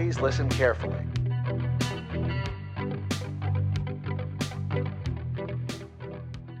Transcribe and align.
Please 0.00 0.18
listen 0.18 0.48
carefully. 0.48 0.96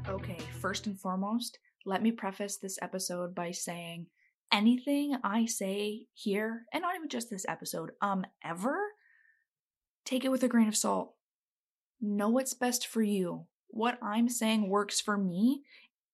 Okay, 0.06 0.36
first 0.60 0.86
and 0.86 1.00
foremost, 1.00 1.58
let 1.86 2.02
me 2.02 2.12
preface 2.12 2.58
this 2.58 2.78
episode 2.82 3.34
by 3.34 3.52
saying 3.52 4.08
anything 4.52 5.16
I 5.24 5.46
say 5.46 6.08
here, 6.12 6.66
and 6.74 6.82
not 6.82 6.94
even 6.94 7.08
just 7.08 7.30
this 7.30 7.46
episode, 7.48 7.92
um, 8.02 8.26
ever, 8.44 8.78
take 10.04 10.26
it 10.26 10.30
with 10.30 10.42
a 10.42 10.48
grain 10.48 10.68
of 10.68 10.76
salt. 10.76 11.14
Know 11.98 12.28
what's 12.28 12.52
best 12.52 12.86
for 12.86 13.00
you. 13.00 13.46
What 13.68 13.98
I'm 14.02 14.28
saying 14.28 14.68
works 14.68 15.00
for 15.00 15.16
me. 15.16 15.62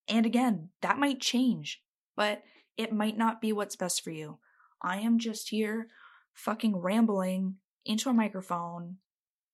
And 0.06 0.26
again, 0.26 0.68
that 0.80 1.00
might 1.00 1.20
change, 1.20 1.82
but 2.16 2.44
it 2.76 2.92
might 2.92 3.18
not 3.18 3.40
be 3.40 3.52
what's 3.52 3.74
best 3.74 4.04
for 4.04 4.12
you. 4.12 4.38
I 4.80 4.98
am 4.98 5.18
just 5.18 5.48
here 5.48 5.88
fucking 6.36 6.76
rambling 6.76 7.56
into 7.84 8.10
a 8.10 8.14
microphone 8.14 8.98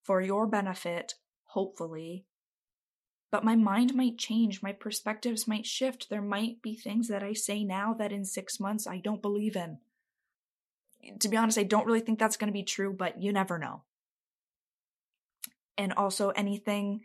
for 0.03 0.21
your 0.21 0.47
benefit, 0.47 1.15
hopefully. 1.45 2.27
But 3.31 3.45
my 3.45 3.57
mind 3.57 3.95
might 3.95 4.19
change, 4.19 4.63
my 4.63 4.73
perspectives 4.73 5.49
might 5.49 5.65
shift. 5.65 6.11
There 6.11 6.21
might 6.21 6.61
be 6.61 6.75
things 6.75 7.09
that 7.09 7.23
I 7.23 7.33
say 7.33 7.65
now 7.65 7.95
that 7.95 8.13
in 8.13 8.25
six 8.25 8.61
months 8.61 8.87
I 8.87 8.99
don't 8.99 9.23
believe 9.23 9.57
in. 9.57 9.79
To 11.21 11.29
be 11.29 11.37
honest, 11.37 11.57
I 11.57 11.63
don't 11.63 11.87
really 11.87 12.01
think 12.01 12.19
that's 12.19 12.37
going 12.37 12.49
to 12.49 12.53
be 12.53 12.65
true, 12.65 12.93
but 12.93 13.23
you 13.23 13.33
never 13.33 13.59
know. 13.59 13.85
And 15.79 15.93
also, 15.95 16.31
anything 16.31 17.03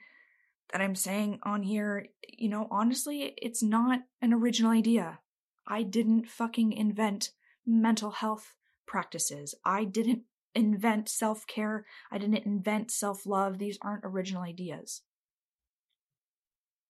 that 0.71 0.82
I'm 0.82 0.96
saying 0.96 1.40
on 1.44 1.63
here, 1.63 2.07
you 2.27 2.49
know, 2.49 2.68
honestly, 2.70 3.34
it's 3.38 3.63
not 3.63 4.02
an 4.21 4.34
original 4.34 4.71
idea. 4.71 5.20
I 5.66 5.84
didn't 5.84 6.27
fucking 6.27 6.73
invent 6.73 7.32
mental 7.66 8.12
health 8.12 8.54
practices. 8.88 9.54
I 9.64 9.84
didn't 9.84 10.23
invent 10.55 11.09
self 11.09 11.46
care. 11.46 11.86
I 12.12 12.18
didn't 12.18 12.46
invent 12.46 12.91
self 12.91 13.26
love. 13.26 13.60
These 13.60 13.77
aren't 13.82 14.05
original 14.05 14.41
ideas. 14.41 15.02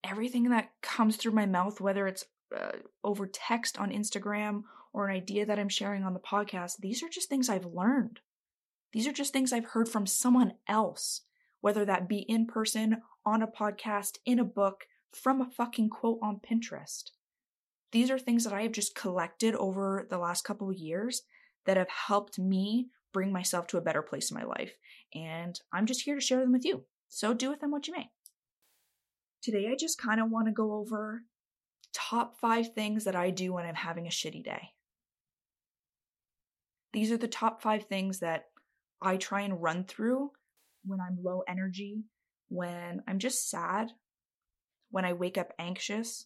Everything 0.04 0.50
that 0.50 0.72
comes 0.82 1.18
through 1.18 1.34
my 1.34 1.46
mouth, 1.46 1.82
whether 1.82 2.08
it's 2.08 2.26
uh, 2.56 2.78
over 3.04 3.28
text 3.28 3.78
on 3.78 3.92
Instagram 3.92 4.64
or 4.94 5.08
an 5.08 5.16
idea 5.16 5.46
that 5.46 5.60
I'm 5.60 5.70
sharing 5.70 6.04
on 6.04 6.14
the 6.14 6.20
podcast, 6.20 6.78
these 6.80 7.04
are 7.04 7.10
just 7.10 7.28
things 7.28 7.50
I've 7.50 7.66
learned. 7.66 8.22
These 8.94 9.08
are 9.08 9.12
just 9.12 9.34
things 9.34 9.52
I've 9.52 9.66
heard 9.66 9.90
from 9.90 10.08
someone 10.08 10.54
else, 10.68 11.22
whether 11.60 11.84
that 11.84 12.08
be 12.08 12.20
in 12.20 12.48
person, 12.48 13.02
on 13.26 13.42
a 13.42 13.48
podcast, 13.48 14.18
in 14.26 14.40
a 14.40 14.46
book, 14.46 14.86
from 15.12 15.42
a 15.42 15.50
fucking 15.52 15.90
quote 15.90 16.20
on 16.22 16.40
Pinterest. 16.40 17.12
These 17.92 18.10
are 18.10 18.20
things 18.20 18.44
that 18.44 18.54
I 18.54 18.64
have 18.64 18.72
just 18.72 18.96
collected 18.96 19.56
over 19.56 20.08
the 20.10 20.18
last 20.18 20.44
couple 20.44 20.70
of 20.70 20.78
years 20.78 21.24
that 21.68 21.78
have 21.78 21.90
helped 21.90 22.40
me 22.40 22.88
bring 23.14 23.32
myself 23.32 23.68
to 23.68 23.78
a 23.78 23.82
better 23.82 24.02
place 24.02 24.32
in 24.32 24.38
my 24.38 24.44
life. 24.44 24.74
And 25.14 25.60
I'm 25.72 25.86
just 25.86 26.02
here 26.02 26.16
to 26.16 26.22
share 26.22 26.40
them 26.40 26.52
with 26.52 26.66
you. 26.66 26.86
So 27.10 27.34
do 27.34 27.50
with 27.50 27.60
them 27.60 27.72
what 27.72 27.88
you 27.88 27.94
may. 27.94 28.10
Today, 29.44 29.70
I 29.72 29.76
just 29.76 30.02
kind 30.02 30.20
of 30.20 30.32
want 30.32 30.48
to 30.48 30.52
go 30.52 30.74
over 30.74 31.24
top 31.94 32.40
five 32.40 32.74
things 32.74 33.04
that 33.04 33.16
I 33.16 33.30
do 33.30 33.54
when 33.54 33.66
I'm 33.66 33.76
having 33.76 34.08
a 34.08 34.12
shitty 34.12 34.44
day. 34.44 34.70
These 36.94 37.12
are 37.12 37.18
the 37.18 37.28
top 37.28 37.62
five 37.62 37.86
things 37.86 38.20
that 38.20 38.46
I 39.02 39.18
try 39.18 39.42
and 39.42 39.62
run 39.62 39.84
through 39.84 40.32
when 40.86 41.00
I'm 41.00 41.20
low 41.22 41.44
energy, 41.48 42.04
when 42.50 43.04
I'm 43.08 43.20
just 43.20 43.50
sad, 43.50 43.92
when 44.90 45.06
I 45.06 45.14
wake 45.14 45.38
up 45.38 45.54
anxious, 45.60 46.26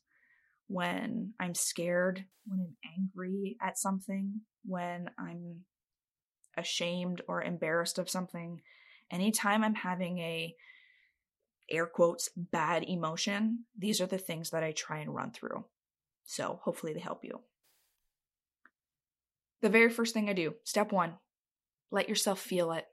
when 0.71 1.33
I'm 1.39 1.53
scared, 1.53 2.23
when 2.47 2.59
I'm 2.59 2.91
angry 2.97 3.57
at 3.61 3.77
something, 3.77 4.41
when 4.65 5.09
I'm 5.19 5.61
ashamed 6.55 7.21
or 7.27 7.41
embarrassed 7.41 7.99
of 7.99 8.09
something. 8.09 8.61
Anytime 9.09 9.63
I'm 9.63 9.75
having 9.75 10.19
a 10.19 10.55
air 11.69 11.85
quotes 11.85 12.29
bad 12.35 12.83
emotion, 12.87 13.65
these 13.77 13.99
are 13.99 14.05
the 14.07 14.17
things 14.17 14.51
that 14.51 14.63
I 14.63 14.71
try 14.71 14.99
and 14.99 15.13
run 15.13 15.31
through. 15.31 15.65
So 16.25 16.59
hopefully 16.63 16.93
they 16.93 16.99
help 16.99 17.23
you. 17.23 17.41
The 19.61 19.69
very 19.69 19.89
first 19.89 20.13
thing 20.13 20.29
I 20.29 20.33
do, 20.33 20.55
step 20.63 20.91
one, 20.91 21.15
let 21.91 22.09
yourself 22.09 22.39
feel 22.39 22.71
it. 22.71 22.85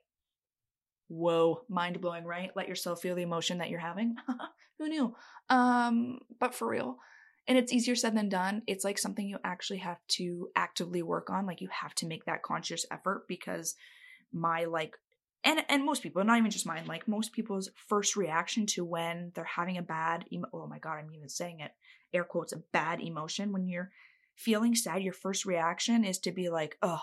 Whoa, 1.07 1.61
mind 1.69 1.99
blowing, 2.01 2.25
right? 2.25 2.51
Let 2.55 2.67
yourself 2.67 3.01
feel 3.01 3.15
the 3.15 3.23
emotion 3.23 3.57
that 3.57 3.69
you're 3.69 3.79
having. 3.79 4.15
Who 4.79 4.89
knew? 4.89 5.15
Um, 5.49 6.19
but 6.39 6.53
for 6.53 6.67
real, 6.67 6.99
and 7.49 7.57
it's 7.57 7.73
easier 7.73 7.95
said 7.95 8.15
than 8.15 8.29
done. 8.29 8.61
It's 8.67 8.83
like 8.83 8.99
something 8.99 9.27
you 9.27 9.39
actually 9.43 9.79
have 9.79 9.97
to 10.09 10.49
actively 10.55 11.01
work 11.01 11.31
on. 11.31 11.47
Like 11.47 11.61
you 11.61 11.67
have 11.69 11.95
to 11.95 12.05
make 12.05 12.25
that 12.25 12.43
conscious 12.43 12.85
effort 12.91 13.25
because 13.27 13.75
my 14.31 14.65
like 14.65 14.95
and 15.43 15.65
and 15.67 15.83
most 15.83 16.03
people, 16.03 16.23
not 16.23 16.37
even 16.37 16.51
just 16.51 16.67
mine, 16.67 16.85
like 16.85 17.07
most 17.07 17.33
people's 17.33 17.71
first 17.87 18.15
reaction 18.15 18.67
to 18.67 18.85
when 18.85 19.31
they're 19.33 19.45
having 19.45 19.77
a 19.77 19.81
bad 19.81 20.25
emo- 20.31 20.49
oh 20.53 20.67
my 20.67 20.77
god, 20.77 20.99
I'm 20.99 21.11
even 21.11 21.27
saying 21.27 21.61
it, 21.61 21.71
air 22.13 22.23
quotes, 22.23 22.53
a 22.53 22.61
bad 22.71 23.01
emotion 23.01 23.51
when 23.51 23.67
you're 23.67 23.89
feeling 24.35 24.75
sad, 24.75 25.01
your 25.01 25.13
first 25.13 25.45
reaction 25.45 26.05
is 26.05 26.19
to 26.19 26.31
be 26.31 26.49
like, 26.49 26.77
"Oh, 26.83 27.01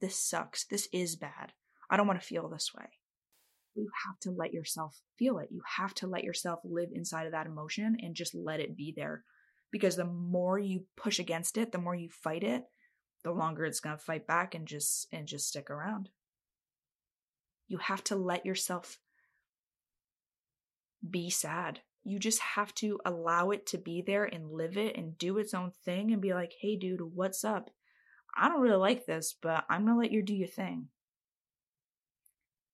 this 0.00 0.16
sucks. 0.16 0.64
This 0.66 0.88
is 0.92 1.16
bad. 1.16 1.52
I 1.88 1.96
don't 1.96 2.06
want 2.06 2.20
to 2.20 2.26
feel 2.26 2.48
this 2.48 2.74
way." 2.74 2.86
you 3.76 3.88
have 4.04 4.18
to 4.18 4.32
let 4.32 4.52
yourself 4.52 5.00
feel 5.16 5.38
it. 5.38 5.48
You 5.50 5.62
have 5.76 5.94
to 5.94 6.08
let 6.08 6.24
yourself 6.24 6.58
live 6.64 6.90
inside 6.92 7.26
of 7.26 7.32
that 7.32 7.46
emotion 7.46 7.96
and 8.02 8.16
just 8.16 8.34
let 8.34 8.58
it 8.58 8.76
be 8.76 8.92
there 8.94 9.22
because 9.70 9.96
the 9.96 10.04
more 10.04 10.58
you 10.58 10.84
push 10.96 11.18
against 11.18 11.56
it, 11.56 11.72
the 11.72 11.78
more 11.78 11.94
you 11.94 12.08
fight 12.08 12.42
it, 12.42 12.64
the 13.22 13.32
longer 13.32 13.64
it's 13.64 13.80
going 13.80 13.96
to 13.96 14.02
fight 14.02 14.26
back 14.26 14.54
and 14.54 14.66
just 14.66 15.06
and 15.12 15.26
just 15.26 15.48
stick 15.48 15.70
around. 15.70 16.08
You 17.68 17.78
have 17.78 18.02
to 18.04 18.16
let 18.16 18.46
yourself 18.46 18.98
be 21.08 21.30
sad. 21.30 21.80
You 22.02 22.18
just 22.18 22.40
have 22.40 22.74
to 22.76 22.98
allow 23.04 23.50
it 23.50 23.66
to 23.66 23.78
be 23.78 24.02
there 24.02 24.24
and 24.24 24.50
live 24.50 24.76
it 24.76 24.96
and 24.96 25.16
do 25.18 25.38
its 25.38 25.54
own 25.54 25.70
thing 25.84 26.12
and 26.12 26.22
be 26.22 26.34
like, 26.34 26.54
"Hey 26.60 26.76
dude, 26.76 27.00
what's 27.14 27.44
up? 27.44 27.70
I 28.36 28.48
don't 28.48 28.60
really 28.60 28.76
like 28.76 29.06
this, 29.06 29.34
but 29.40 29.64
I'm 29.68 29.84
going 29.84 29.96
to 29.96 30.00
let 30.00 30.12
you 30.12 30.22
do 30.22 30.34
your 30.34 30.48
thing." 30.48 30.88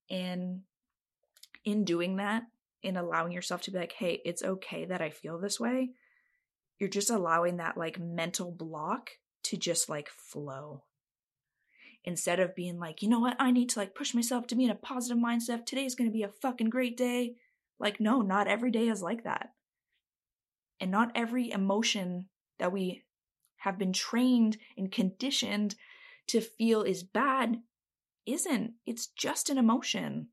And 0.08 0.62
in 1.64 1.84
doing 1.84 2.16
that, 2.16 2.44
in 2.82 2.96
allowing 2.96 3.32
yourself 3.32 3.62
to 3.62 3.72
be 3.72 3.78
like, 3.78 3.92
"Hey, 3.92 4.22
it's 4.24 4.42
okay 4.42 4.84
that 4.84 5.02
I 5.02 5.10
feel 5.10 5.38
this 5.38 5.58
way." 5.58 5.90
You're 6.78 6.88
just 6.88 7.10
allowing 7.10 7.56
that 7.56 7.76
like 7.76 7.98
mental 7.98 8.50
block 8.50 9.10
to 9.44 9.56
just 9.56 9.88
like 9.88 10.09
flow. 10.09 10.84
Instead 12.04 12.38
of 12.38 12.54
being 12.54 12.78
like 12.78 13.03
you 13.03 13.09
know 13.09 13.20
what? 13.20 13.37
I 13.38 13.50
need 13.50 13.69
to 13.70 13.78
like 13.78 13.94
push 13.94 14.14
myself 14.14 14.47
to 14.48 14.54
be 14.54 14.64
in 14.64 14.70
a 14.70 14.75
positive 14.75 15.22
mindset. 15.22 15.66
Today's 15.66 15.94
going 15.94 16.09
to 16.09 16.15
be 16.15 16.22
a 16.22 16.28
fucking 16.28 16.70
great 16.70 16.97
day. 16.97 17.36
Like 17.78 18.00
no 18.00 18.20
not 18.22 18.48
every 18.48 18.70
day 18.70 18.88
is 18.88 19.03
like 19.03 19.25
that. 19.25 19.50
And 20.81 20.91
not 20.91 21.12
every 21.15 21.50
emotion 21.50 22.28
that 22.59 22.72
we 22.72 23.04
have 23.59 23.78
been 23.78 23.92
trained 23.92 24.59
and 24.76 24.92
conditioned 24.92 25.75
to 26.28 26.41
feel 26.41 26.82
is 26.82 27.03
bad 27.03 27.60
isn't. 28.26 28.72
It's 28.84 29.06
just 29.06 29.48
an 29.50 29.59
emotion. 29.59 30.28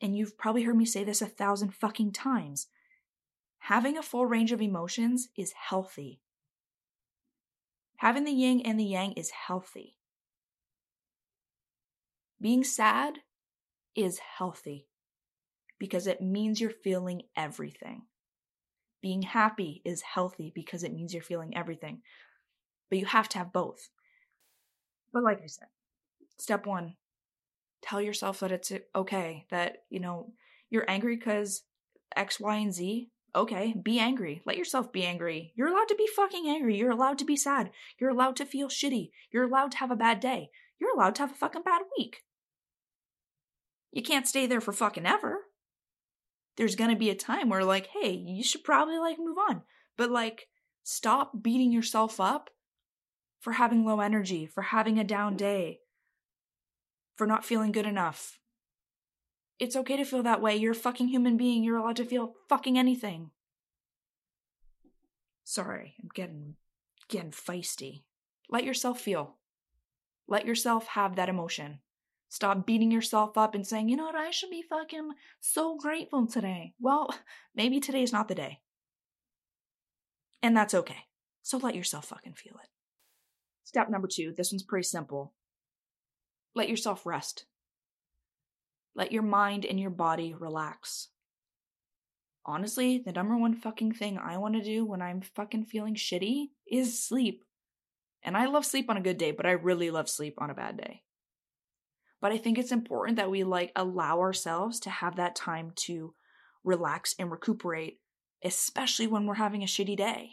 And 0.00 0.16
you've 0.16 0.38
probably 0.38 0.62
heard 0.62 0.76
me 0.76 0.84
say 0.84 1.04
this 1.04 1.22
a 1.22 1.26
thousand 1.26 1.74
fucking 1.74 2.12
times 2.12 2.68
Having 3.66 3.98
a 3.98 4.02
full 4.02 4.26
range 4.26 4.52
of 4.52 4.62
emotions 4.62 5.28
is 5.36 5.52
healthy. 5.52 6.20
Having 7.96 8.22
the 8.22 8.30
yin 8.30 8.60
and 8.60 8.78
the 8.78 8.84
yang 8.84 9.10
is 9.14 9.30
healthy. 9.30 9.96
Being 12.40 12.62
sad 12.62 13.18
is 13.96 14.20
healthy 14.38 14.86
because 15.80 16.06
it 16.06 16.20
means 16.20 16.60
you're 16.60 16.70
feeling 16.70 17.22
everything. 17.36 18.02
Being 19.02 19.22
happy 19.22 19.82
is 19.84 20.00
healthy 20.00 20.52
because 20.54 20.84
it 20.84 20.94
means 20.94 21.12
you're 21.12 21.20
feeling 21.20 21.56
everything. 21.56 22.02
But 22.88 23.00
you 23.00 23.06
have 23.06 23.28
to 23.30 23.38
have 23.38 23.52
both. 23.52 23.88
But 25.12 25.24
like 25.24 25.42
I 25.42 25.48
said, 25.48 25.66
step 26.38 26.66
one, 26.66 26.94
tell 27.82 28.00
yourself 28.00 28.38
that 28.38 28.52
it's 28.52 28.70
okay, 28.94 29.44
that, 29.50 29.78
you 29.90 29.98
know, 29.98 30.34
you're 30.70 30.88
angry 30.88 31.16
because 31.16 31.64
X, 32.14 32.38
Y, 32.38 32.54
and 32.54 32.72
Z 32.72 33.10
okay, 33.36 33.74
be 33.80 33.98
angry. 34.00 34.42
Let 34.44 34.56
yourself 34.56 34.92
be 34.92 35.04
angry. 35.04 35.52
You're 35.54 35.68
allowed 35.68 35.88
to 35.88 35.94
be 35.94 36.08
fucking 36.16 36.48
angry. 36.48 36.76
You're 36.76 36.90
allowed 36.90 37.18
to 37.18 37.24
be 37.24 37.36
sad. 37.36 37.70
You're 38.00 38.10
allowed 38.10 38.36
to 38.36 38.46
feel 38.46 38.68
shitty. 38.68 39.10
You're 39.30 39.44
allowed 39.44 39.72
to 39.72 39.78
have 39.78 39.90
a 39.90 39.96
bad 39.96 40.20
day. 40.20 40.50
You're 40.80 40.94
allowed 40.94 41.14
to 41.16 41.22
have 41.22 41.32
a 41.32 41.34
fucking 41.34 41.62
bad 41.62 41.82
week. 41.96 42.24
You 43.92 44.02
can't 44.02 44.26
stay 44.26 44.46
there 44.46 44.60
for 44.60 44.72
fucking 44.72 45.06
ever. 45.06 45.44
There's 46.56 46.76
gonna 46.76 46.96
be 46.96 47.10
a 47.10 47.14
time 47.14 47.50
where, 47.50 47.64
like, 47.64 47.88
hey, 47.88 48.10
you 48.10 48.42
should 48.42 48.64
probably, 48.64 48.98
like, 48.98 49.18
move 49.18 49.36
on. 49.38 49.62
But, 49.96 50.10
like, 50.10 50.48
stop 50.82 51.42
beating 51.42 51.70
yourself 51.70 52.18
up 52.18 52.50
for 53.40 53.52
having 53.52 53.84
low 53.84 54.00
energy, 54.00 54.46
for 54.46 54.62
having 54.62 54.98
a 54.98 55.04
down 55.04 55.36
day, 55.36 55.80
for 57.16 57.26
not 57.26 57.44
feeling 57.44 57.72
good 57.72 57.86
enough, 57.86 58.38
it's 59.58 59.76
okay 59.76 59.96
to 59.96 60.04
feel 60.04 60.22
that 60.22 60.42
way. 60.42 60.56
You're 60.56 60.72
a 60.72 60.76
fucking 60.76 61.08
human 61.08 61.36
being. 61.36 61.64
You're 61.64 61.78
allowed 61.78 61.96
to 61.96 62.04
feel 62.04 62.34
fucking 62.48 62.78
anything. 62.78 63.30
Sorry, 65.44 65.94
I'm 66.02 66.10
getting 66.14 66.56
getting 67.08 67.30
feisty. 67.30 68.02
Let 68.50 68.64
yourself 68.64 69.00
feel. 69.00 69.36
Let 70.28 70.46
yourself 70.46 70.88
have 70.88 71.16
that 71.16 71.28
emotion. 71.28 71.80
Stop 72.28 72.66
beating 72.66 72.90
yourself 72.90 73.38
up 73.38 73.54
and 73.54 73.66
saying, 73.66 73.88
you 73.88 73.96
know 73.96 74.06
what, 74.06 74.16
I 74.16 74.30
should 74.30 74.50
be 74.50 74.62
fucking 74.68 75.12
so 75.40 75.76
grateful 75.76 76.26
today. 76.26 76.74
Well, 76.80 77.14
maybe 77.54 77.78
today 77.78 78.02
is 78.02 78.12
not 78.12 78.26
the 78.28 78.34
day. 78.34 78.60
And 80.42 80.56
that's 80.56 80.74
okay. 80.74 81.06
So 81.42 81.58
let 81.58 81.76
yourself 81.76 82.06
fucking 82.06 82.34
feel 82.34 82.54
it. 82.62 82.68
Step 83.64 83.88
number 83.88 84.08
two 84.10 84.32
this 84.36 84.52
one's 84.52 84.64
pretty 84.64 84.84
simple. 84.84 85.32
Let 86.54 86.68
yourself 86.68 87.06
rest. 87.06 87.46
Let 88.96 89.12
your 89.12 89.22
mind 89.22 89.66
and 89.66 89.78
your 89.78 89.90
body 89.90 90.34
relax. 90.34 91.08
Honestly, 92.46 93.02
the 93.04 93.12
number 93.12 93.36
one 93.36 93.54
fucking 93.54 93.92
thing 93.92 94.18
I 94.18 94.38
want 94.38 94.54
to 94.54 94.62
do 94.62 94.86
when 94.86 95.02
I'm 95.02 95.20
fucking 95.20 95.66
feeling 95.66 95.94
shitty 95.94 96.46
is 96.66 97.02
sleep. 97.02 97.44
And 98.22 98.36
I 98.36 98.46
love 98.46 98.64
sleep 98.64 98.88
on 98.88 98.96
a 98.96 99.02
good 99.02 99.18
day, 99.18 99.32
but 99.32 99.44
I 99.44 99.50
really 99.50 99.90
love 99.90 100.08
sleep 100.08 100.36
on 100.38 100.48
a 100.48 100.54
bad 100.54 100.78
day. 100.78 101.02
But 102.22 102.32
I 102.32 102.38
think 102.38 102.56
it's 102.56 102.72
important 102.72 103.16
that 103.18 103.30
we 103.30 103.44
like 103.44 103.70
allow 103.76 104.20
ourselves 104.20 104.80
to 104.80 104.90
have 104.90 105.16
that 105.16 105.36
time 105.36 105.72
to 105.76 106.14
relax 106.64 107.14
and 107.18 107.30
recuperate, 107.30 108.00
especially 108.42 109.06
when 109.06 109.26
we're 109.26 109.34
having 109.34 109.62
a 109.62 109.66
shitty 109.66 109.96
day. 109.96 110.30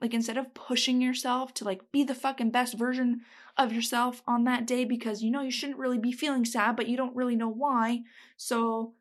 Like 0.00 0.14
instead 0.14 0.38
of 0.38 0.54
pushing 0.54 1.00
yourself 1.00 1.52
to 1.54 1.64
like 1.64 1.92
be 1.92 2.04
the 2.04 2.14
fucking 2.14 2.50
best 2.50 2.74
version 2.74 3.20
of 3.56 3.72
yourself 3.72 4.22
on 4.26 4.44
that 4.44 4.66
day 4.66 4.84
because 4.84 5.22
you 5.22 5.30
know 5.30 5.42
you 5.42 5.50
shouldn't 5.50 5.78
really 5.78 5.98
be 5.98 6.12
feeling 6.12 6.44
sad, 6.44 6.76
but 6.76 6.88
you 6.88 6.96
don't 6.96 7.16
really 7.16 7.36
know 7.36 7.50
why. 7.50 8.02
So, 8.36 8.94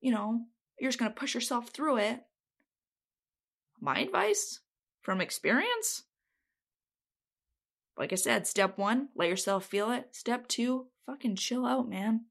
you 0.00 0.10
know, 0.10 0.42
you're 0.80 0.90
just 0.90 0.98
going 0.98 1.10
to 1.10 1.18
push 1.18 1.34
yourself 1.34 1.68
through 1.68 1.98
it. 1.98 2.24
My 3.80 3.98
advice 4.00 4.60
from 5.02 5.20
experience 5.20 6.04
like 7.96 8.12
I 8.12 8.16
said, 8.16 8.46
step 8.46 8.76
one, 8.76 9.08
let 9.14 9.28
yourself 9.28 9.66
feel 9.66 9.90
it. 9.92 10.08
Step 10.14 10.48
two, 10.48 10.86
fucking 11.06 11.36
chill 11.36 11.64
out, 11.64 11.88
man. 11.88 12.26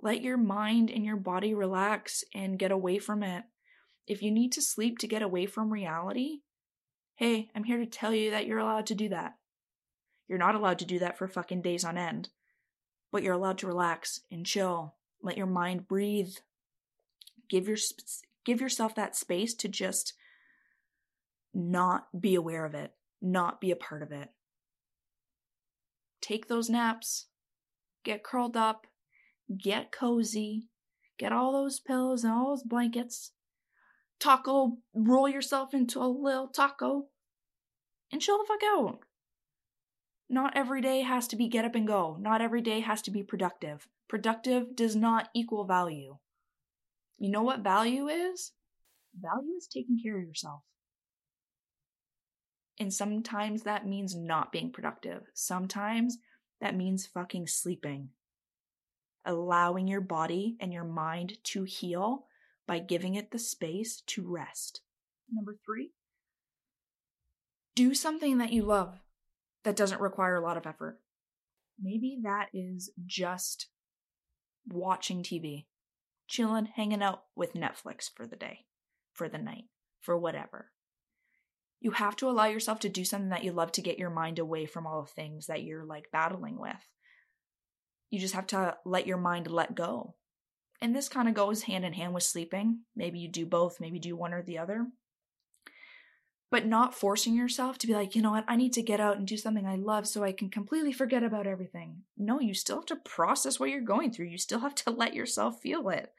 Let 0.00 0.22
your 0.22 0.36
mind 0.36 0.90
and 0.90 1.04
your 1.04 1.16
body 1.16 1.54
relax 1.54 2.22
and 2.34 2.58
get 2.58 2.70
away 2.70 2.98
from 2.98 3.22
it. 3.22 3.44
If 4.08 4.22
you 4.22 4.30
need 4.30 4.52
to 4.52 4.62
sleep 4.62 4.98
to 4.98 5.06
get 5.06 5.20
away 5.20 5.44
from 5.44 5.70
reality, 5.70 6.38
hey, 7.16 7.50
I'm 7.54 7.64
here 7.64 7.76
to 7.76 7.86
tell 7.86 8.14
you 8.14 8.30
that 8.30 8.46
you're 8.46 8.58
allowed 8.58 8.86
to 8.86 8.94
do 8.94 9.10
that. 9.10 9.34
You're 10.26 10.38
not 10.38 10.54
allowed 10.54 10.78
to 10.78 10.86
do 10.86 10.98
that 11.00 11.18
for 11.18 11.28
fucking 11.28 11.60
days 11.60 11.84
on 11.84 11.98
end, 11.98 12.30
but 13.12 13.22
you're 13.22 13.34
allowed 13.34 13.58
to 13.58 13.66
relax 13.66 14.22
and 14.30 14.46
chill. 14.46 14.94
Let 15.22 15.36
your 15.36 15.46
mind 15.46 15.86
breathe. 15.86 16.32
Give 17.50 17.68
your 17.68 17.76
give 18.46 18.62
yourself 18.62 18.94
that 18.94 19.14
space 19.14 19.52
to 19.54 19.68
just 19.68 20.14
not 21.52 22.08
be 22.18 22.34
aware 22.34 22.64
of 22.64 22.74
it, 22.74 22.92
not 23.20 23.60
be 23.60 23.70
a 23.70 23.76
part 23.76 24.02
of 24.02 24.10
it. 24.10 24.30
Take 26.22 26.48
those 26.48 26.70
naps, 26.70 27.26
get 28.04 28.24
curled 28.24 28.56
up, 28.56 28.86
get 29.54 29.92
cozy, 29.92 30.68
get 31.18 31.32
all 31.32 31.52
those 31.52 31.78
pillows 31.78 32.24
and 32.24 32.32
all 32.32 32.50
those 32.50 32.62
blankets, 32.62 33.32
taco, 34.20 34.78
roll 34.94 35.28
yourself 35.28 35.74
into 35.74 36.00
a 36.00 36.06
little 36.06 36.48
taco, 36.48 37.06
and 38.12 38.20
chill 38.20 38.38
the 38.38 38.44
fuck 38.46 38.62
out. 38.64 39.00
Not 40.30 40.56
every 40.56 40.80
day 40.80 41.00
has 41.02 41.26
to 41.28 41.36
be 41.36 41.48
get 41.48 41.64
up 41.64 41.74
and 41.74 41.86
go. 41.86 42.16
Not 42.20 42.40
every 42.40 42.60
day 42.60 42.80
has 42.80 43.00
to 43.02 43.10
be 43.10 43.22
productive. 43.22 43.88
Productive 44.08 44.76
does 44.76 44.94
not 44.94 45.28
equal 45.34 45.64
value. 45.64 46.18
You 47.18 47.30
know 47.30 47.42
what 47.42 47.60
value 47.60 48.08
is? 48.08 48.52
Value 49.18 49.56
is 49.56 49.66
taking 49.66 49.98
care 50.02 50.18
of 50.18 50.26
yourself. 50.26 50.62
And 52.78 52.92
sometimes 52.92 53.62
that 53.62 53.86
means 53.86 54.14
not 54.14 54.52
being 54.52 54.70
productive. 54.70 55.22
Sometimes 55.34 56.18
that 56.60 56.76
means 56.76 57.06
fucking 57.06 57.46
sleeping. 57.48 58.10
Allowing 59.24 59.88
your 59.88 60.00
body 60.00 60.56
and 60.60 60.72
your 60.72 60.84
mind 60.84 61.38
to 61.44 61.64
heal 61.64 62.26
by 62.68 62.78
giving 62.78 63.14
it 63.14 63.32
the 63.32 63.38
space 63.38 64.02
to 64.06 64.22
rest. 64.30 64.82
Number 65.32 65.56
three, 65.66 65.92
do 67.74 67.94
something 67.94 68.38
that 68.38 68.52
you 68.52 68.62
love 68.62 69.00
that 69.64 69.74
doesn't 69.74 70.00
require 70.00 70.36
a 70.36 70.40
lot 70.40 70.56
of 70.56 70.66
effort. 70.66 71.00
Maybe 71.80 72.18
that 72.22 72.48
is 72.52 72.90
just 73.06 73.68
watching 74.68 75.22
TV, 75.22 75.64
chilling, 76.28 76.66
hanging 76.66 77.02
out 77.02 77.22
with 77.34 77.54
Netflix 77.54 78.10
for 78.14 78.26
the 78.26 78.36
day, 78.36 78.66
for 79.12 79.28
the 79.28 79.38
night, 79.38 79.64
for 80.00 80.16
whatever. 80.16 80.70
You 81.80 81.92
have 81.92 82.16
to 82.16 82.28
allow 82.28 82.46
yourself 82.46 82.80
to 82.80 82.88
do 82.88 83.04
something 83.04 83.30
that 83.30 83.44
you 83.44 83.52
love 83.52 83.72
to 83.72 83.82
get 83.82 83.98
your 83.98 84.10
mind 84.10 84.38
away 84.38 84.66
from 84.66 84.86
all 84.86 85.02
the 85.02 85.08
things 85.08 85.46
that 85.46 85.62
you're 85.62 85.84
like 85.84 86.10
battling 86.12 86.58
with. 86.58 86.88
You 88.10 88.18
just 88.18 88.34
have 88.34 88.48
to 88.48 88.76
let 88.84 89.06
your 89.06 89.18
mind 89.18 89.46
let 89.50 89.74
go 89.74 90.16
and 90.80 90.94
this 90.94 91.08
kind 91.08 91.28
of 91.28 91.34
goes 91.34 91.62
hand 91.62 91.84
in 91.84 91.92
hand 91.92 92.14
with 92.14 92.22
sleeping. 92.22 92.80
Maybe 92.94 93.18
you 93.18 93.28
do 93.28 93.46
both, 93.46 93.80
maybe 93.80 93.98
do 93.98 94.16
one 94.16 94.32
or 94.32 94.42
the 94.42 94.58
other. 94.58 94.86
But 96.50 96.66
not 96.66 96.94
forcing 96.94 97.34
yourself 97.34 97.76
to 97.78 97.86
be 97.86 97.94
like, 97.94 98.14
you 98.14 98.22
know 98.22 98.30
what, 98.30 98.44
I 98.48 98.56
need 98.56 98.72
to 98.74 98.82
get 98.82 99.00
out 99.00 99.18
and 99.18 99.26
do 99.26 99.36
something 99.36 99.66
I 99.66 99.76
love 99.76 100.06
so 100.06 100.24
I 100.24 100.32
can 100.32 100.48
completely 100.48 100.92
forget 100.92 101.22
about 101.22 101.46
everything. 101.46 102.02
No, 102.16 102.40
you 102.40 102.54
still 102.54 102.76
have 102.76 102.86
to 102.86 102.96
process 102.96 103.60
what 103.60 103.68
you're 103.68 103.82
going 103.82 104.12
through. 104.12 104.26
You 104.26 104.38
still 104.38 104.60
have 104.60 104.74
to 104.76 104.90
let 104.90 105.14
yourself 105.14 105.60
feel 105.60 105.88
it. 105.90 106.10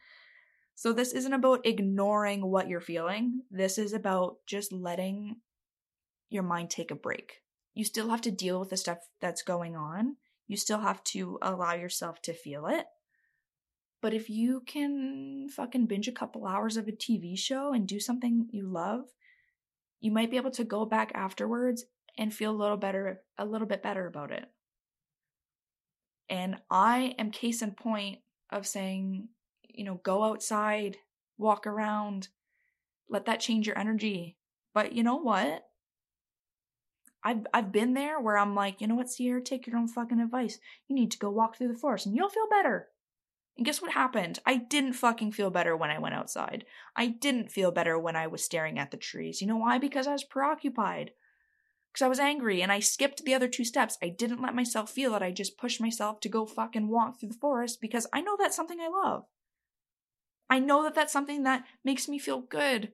So, 0.76 0.94
this 0.94 1.12
isn't 1.14 1.34
about 1.34 1.66
ignoring 1.66 2.46
what 2.46 2.70
you're 2.70 2.80
feeling. 2.80 3.42
This 3.52 3.78
is 3.78 3.92
about 3.92 4.38
just 4.46 4.72
letting 4.72 5.38
your 6.30 6.44
mind 6.44 6.70
take 6.70 6.92
a 6.92 6.96
break. 6.96 7.42
You 7.74 7.84
still 7.84 8.10
have 8.10 8.22
to 8.22 8.32
deal 8.32 8.60
with 8.60 8.70
the 8.70 8.78
stuff 8.78 9.00
that's 9.20 9.42
going 9.42 9.76
on. 9.76 10.18
You 10.48 10.58
still 10.58 10.80
have 10.80 11.04
to 11.06 11.38
allow 11.42 11.74
yourself 11.74 12.22
to 12.24 12.34
feel 12.34 12.68
it 12.68 12.86
but 14.02 14.14
if 14.14 14.30
you 14.30 14.62
can 14.66 15.50
fucking 15.50 15.86
binge 15.86 16.08
a 16.08 16.14
couple 16.14 16.48
hours 16.48 16.78
of 16.78 16.88
a 16.88 16.92
TV 16.92 17.38
show 17.38 17.74
and 17.74 17.88
do 17.88 18.00
something 18.00 18.48
you 18.52 18.68
love, 18.68 19.06
you 20.00 20.12
might 20.12 20.32
be 20.32 20.38
able 20.38 20.52
to 20.52 20.64
go 20.64 20.86
back 20.86 21.12
afterwards 21.14 21.86
and 22.18 22.34
feel 22.34 22.52
a 22.52 22.62
little 22.62 22.78
better, 22.78 23.22
a 23.38 23.46
little 23.46 23.68
bit 23.68 23.84
better 23.84 24.08
about 24.08 24.32
it. 24.32 24.46
And 26.30 26.58
I 26.70 27.16
am 27.18 27.32
case 27.32 27.62
in 27.62 27.72
point 27.72 28.20
of 28.52 28.68
saying, 28.68 29.30
you 29.68 29.84
know, 29.84 29.96
go 30.04 30.24
outside, 30.24 30.98
walk 31.38 31.68
around, 31.68 32.30
let 33.10 33.26
that 33.26 33.40
change 33.40 33.68
your 33.68 33.78
energy. 33.78 34.38
But 34.74 34.94
you 34.94 35.04
know 35.04 35.18
what? 35.18 35.66
I've 37.24 37.46
I've 37.54 37.72
been 37.72 37.96
there 37.96 38.20
where 38.20 38.38
I'm 38.38 38.56
like, 38.56 38.80
you 38.80 38.88
know 38.88 38.96
what, 38.96 39.10
Sierra, 39.10 39.42
take 39.42 39.68
your 39.68 39.76
own 39.76 39.88
fucking 39.88 40.22
advice. 40.22 40.60
You 40.88 40.96
need 40.96 41.12
to 41.12 41.18
go 41.18 41.30
walk 41.30 41.58
through 41.58 41.68
the 41.70 41.80
forest 41.80 42.06
and 42.06 42.16
you'll 42.16 42.30
feel 42.30 42.48
better. 42.50 42.88
And 43.60 43.66
guess 43.66 43.82
what 43.82 43.92
happened? 43.92 44.40
I 44.46 44.56
didn't 44.56 44.94
fucking 44.94 45.34
feel 45.34 45.50
better 45.50 45.76
when 45.76 45.90
I 45.90 46.00
went 46.00 46.16
outside. 46.16 46.64
I 46.96 47.08
didn't 47.08 47.52
feel 47.52 47.72
better 47.72 48.00
when 48.00 48.16
I 48.16 48.26
was 48.26 48.42
staring 48.42 48.80
at 48.80 48.90
the 48.90 48.96
trees. 48.96 49.42
You 49.42 49.48
know 49.48 49.58
why? 49.58 49.78
Because 49.78 50.08
I 50.08 50.14
was 50.14 50.24
preoccupied. 50.24 51.12
Because 51.92 52.06
I 52.06 52.08
was 52.08 52.20
angry 52.22 52.62
and 52.62 52.72
I 52.72 52.80
skipped 52.80 53.26
the 53.26 53.34
other 53.34 53.50
two 53.50 53.66
steps. 53.66 53.98
I 54.02 54.08
didn't 54.08 54.42
let 54.42 54.56
myself 54.56 54.90
feel 54.90 55.14
it. 55.14 55.22
I 55.22 55.32
just 55.32 55.58
pushed 55.58 55.82
myself 55.82 56.22
to 56.22 56.30
go 56.30 56.46
fucking 56.46 56.88
walk 56.88 57.20
through 57.20 57.28
the 57.28 57.36
forest 57.36 57.82
because 57.82 58.08
I 58.14 58.22
know 58.22 58.38
that's 58.40 58.56
something 58.56 58.80
I 58.80 58.88
love. 58.88 59.26
I 60.50 60.60
know 60.60 60.82
that 60.84 60.96
that's 60.96 61.12
something 61.12 61.44
that 61.44 61.66
makes 61.84 62.08
me 62.08 62.18
feel 62.18 62.40
good. 62.40 62.94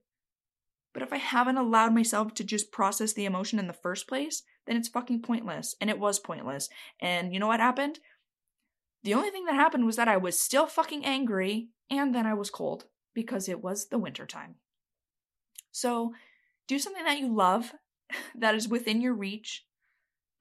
But 0.96 1.04
if 1.04 1.14
I 1.14 1.18
haven't 1.18 1.58
allowed 1.58 1.94
myself 1.94 2.34
to 2.34 2.44
just 2.44 2.72
process 2.72 3.14
the 3.14 3.26
emotion 3.26 3.60
in 3.60 3.68
the 3.68 3.74
first 3.74 4.08
place, 4.08 4.42
then 4.66 4.78
it's 4.78 4.88
fucking 4.88 5.22
pointless. 5.22 5.76
And 5.80 5.92
it 5.92 6.00
was 6.00 6.18
pointless. 6.18 6.70
And 7.00 7.36
you 7.36 7.40
know 7.40 7.48
what 7.48 7.60
happened? 7.60 8.00
The 9.06 9.14
only 9.14 9.30
thing 9.30 9.46
that 9.46 9.54
happened 9.54 9.86
was 9.86 9.98
that 9.98 10.08
I 10.08 10.18
was 10.18 10.40
still 10.40 10.66
fucking 10.66 11.06
angry 11.06 11.70
and 11.92 12.14
then 12.14 12.26
I 12.26 12.34
was 12.34 12.50
cold 12.50 12.86
because 13.14 13.48
it 13.48 13.62
was 13.64 13.90
the 13.90 14.00
winter 14.00 14.26
time. 14.26 14.56
So, 15.72 16.14
do 16.68 16.80
something 16.80 17.04
that 17.04 17.20
you 17.20 17.32
love 17.32 17.76
that 18.36 18.56
is 18.56 18.68
within 18.68 19.02
your 19.02 19.14
reach, 19.14 19.64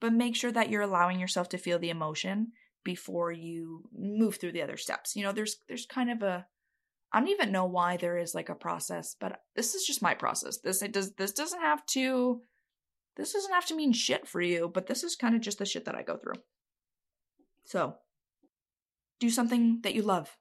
but 0.01 0.13
make 0.13 0.35
sure 0.35 0.51
that 0.51 0.71
you're 0.71 0.81
allowing 0.81 1.19
yourself 1.19 1.47
to 1.49 1.59
feel 1.59 1.77
the 1.77 1.91
emotion 1.91 2.53
before 2.83 3.31
you 3.31 3.83
move 3.95 4.37
through 4.37 4.53
the 4.53 4.63
other 4.63 4.77
steps. 4.77 5.15
You 5.15 5.21
know, 5.21 5.31
there's 5.31 5.57
there's 5.67 5.85
kind 5.85 6.09
of 6.09 6.23
a 6.23 6.47
I 7.13 7.19
don't 7.19 7.29
even 7.29 7.51
know 7.51 7.65
why 7.65 7.97
there 7.97 8.17
is 8.17 8.33
like 8.33 8.49
a 8.49 8.55
process, 8.55 9.15
but 9.19 9.41
this 9.55 9.75
is 9.75 9.85
just 9.85 10.01
my 10.01 10.15
process. 10.15 10.57
This 10.57 10.81
it 10.81 10.91
does 10.91 11.13
this 11.13 11.33
doesn't 11.33 11.61
have 11.61 11.85
to 11.87 12.41
this 13.15 13.33
doesn't 13.33 13.53
have 13.53 13.67
to 13.67 13.75
mean 13.75 13.93
shit 13.93 14.27
for 14.27 14.41
you, 14.41 14.71
but 14.73 14.87
this 14.87 15.03
is 15.03 15.15
kind 15.15 15.35
of 15.35 15.41
just 15.41 15.59
the 15.59 15.67
shit 15.67 15.85
that 15.85 15.95
I 15.95 16.01
go 16.01 16.17
through. 16.17 16.41
So, 17.65 17.97
do 19.19 19.29
something 19.29 19.79
that 19.83 19.95
you 19.95 20.01
love. 20.01 20.37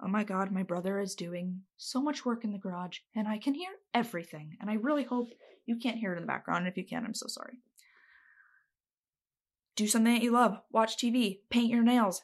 Oh 0.00 0.08
my 0.08 0.22
god, 0.22 0.52
my 0.52 0.62
brother 0.62 1.00
is 1.00 1.14
doing 1.14 1.62
so 1.76 2.00
much 2.00 2.24
work 2.24 2.44
in 2.44 2.52
the 2.52 2.58
garage, 2.58 2.98
and 3.16 3.26
I 3.26 3.38
can 3.38 3.54
hear 3.54 3.70
everything. 3.92 4.56
And 4.60 4.70
I 4.70 4.74
really 4.74 5.02
hope 5.02 5.30
you 5.66 5.76
can't 5.76 5.98
hear 5.98 6.12
it 6.12 6.16
in 6.16 6.22
the 6.22 6.28
background. 6.28 6.60
And 6.64 6.68
if 6.68 6.76
you 6.76 6.84
can, 6.84 7.04
I'm 7.04 7.14
so 7.14 7.26
sorry. 7.26 7.58
Do 9.74 9.86
something 9.86 10.14
that 10.14 10.22
you 10.22 10.32
love. 10.32 10.60
Watch 10.70 10.96
TV. 10.96 11.40
Paint 11.50 11.70
your 11.70 11.82
nails. 11.82 12.22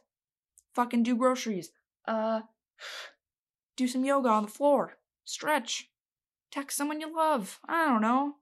Fucking 0.74 1.02
do 1.02 1.16
groceries. 1.16 1.70
Uh, 2.06 2.42
do 3.76 3.88
some 3.88 4.04
yoga 4.04 4.28
on 4.28 4.44
the 4.44 4.50
floor. 4.50 4.98
Stretch. 5.24 5.90
Text 6.50 6.76
someone 6.76 7.00
you 7.00 7.14
love. 7.14 7.58
I 7.68 7.86
don't 7.86 8.02
know. 8.02 8.36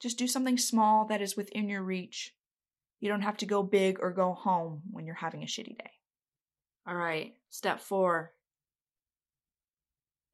Just 0.00 0.18
do 0.18 0.26
something 0.26 0.58
small 0.58 1.06
that 1.06 1.20
is 1.20 1.36
within 1.36 1.68
your 1.68 1.82
reach. 1.82 2.34
You 3.00 3.08
don't 3.08 3.22
have 3.22 3.38
to 3.38 3.46
go 3.46 3.62
big 3.62 3.98
or 4.00 4.12
go 4.12 4.34
home 4.34 4.82
when 4.90 5.06
you're 5.06 5.14
having 5.14 5.42
a 5.42 5.46
shitty 5.46 5.78
day. 5.78 5.90
All 6.86 6.94
right, 6.94 7.32
step 7.48 7.80
four. 7.80 8.32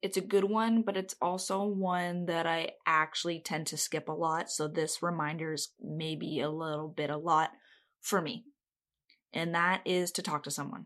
It's 0.01 0.17
a 0.17 0.21
good 0.21 0.43
one, 0.43 0.83
but 0.83 0.95
it's 0.95 1.15
also 1.21 1.63
one 1.63 2.27
that 2.27 2.45
I 2.45 2.71
actually 2.85 3.39
tend 3.39 3.67
to 3.67 3.77
skip 3.77 4.09
a 4.09 4.13
lot. 4.13 4.51
So 4.51 4.67
this 4.67 5.01
reminder 5.01 5.53
is 5.53 5.69
maybe 5.81 6.39
a 6.39 6.49
little 6.49 6.87
bit 6.87 7.09
a 7.09 7.17
lot 7.17 7.51
for 8.01 8.21
me. 8.21 8.45
And 9.33 9.55
that 9.55 9.81
is 9.85 10.11
to 10.13 10.21
talk 10.21 10.43
to 10.43 10.51
someone. 10.51 10.85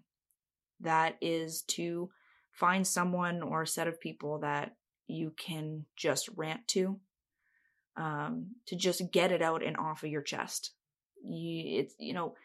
That 0.80 1.18
is 1.22 1.62
to 1.70 2.10
find 2.52 2.86
someone 2.88 3.42
or 3.42 3.64
a 3.64 3.68
set 3.68 3.88
of 3.88 4.00
people 4.00 4.40
that 4.40 4.76
you 5.08 5.34
can 5.38 5.86
just 5.96 6.30
rant 6.36 6.68
to, 6.70 7.00
um, 7.98 8.56
to 8.68 8.76
just 8.76 9.12
get 9.12 9.32
it 9.32 9.42
out 9.42 9.64
and 9.64 9.78
off 9.78 10.04
of 10.04 10.10
your 10.10 10.22
chest. 10.22 10.72
You, 11.24 11.80
it's 11.80 11.96
you 12.00 12.14
know, 12.14 12.36